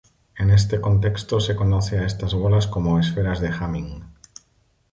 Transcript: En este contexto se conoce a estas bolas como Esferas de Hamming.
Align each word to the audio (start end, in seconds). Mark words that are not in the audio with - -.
En 0.35 0.49
este 0.49 0.81
contexto 0.81 1.39
se 1.39 1.55
conoce 1.55 1.99
a 1.99 2.05
estas 2.07 2.33
bolas 2.33 2.65
como 2.65 2.97
Esferas 2.99 3.39
de 3.39 3.49
Hamming. 3.51 4.03